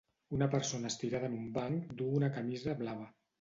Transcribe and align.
Una 0.35 0.45
persona 0.53 0.89
estirada 0.93 1.29
en 1.31 1.35
un 1.41 1.51
banc 1.59 1.93
duu 2.01 2.17
una 2.21 2.31
camisa 2.39 2.77
blava. 2.83 3.07